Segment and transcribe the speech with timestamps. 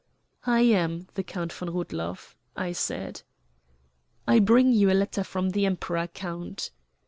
[0.47, 3.21] "I am the Count von Rudloff," I said.
[4.27, 6.71] "I bring you a letter from the Emperor, count."